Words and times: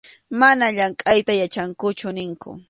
Manam 0.39 0.71
llamkʼayta 0.77 1.33
yachankuchu 1.41 2.07
ninkun. 2.15 2.55